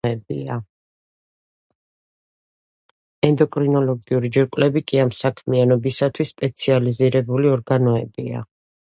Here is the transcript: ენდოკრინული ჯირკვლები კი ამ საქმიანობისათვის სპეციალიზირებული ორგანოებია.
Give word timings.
ენდოკრინული 3.29 3.95
ჯირკვლები 4.37 4.83
კი 4.93 5.03
ამ 5.05 5.13
საქმიანობისათვის 5.19 6.33
სპეციალიზირებული 6.35 7.53
ორგანოებია. 7.59 8.43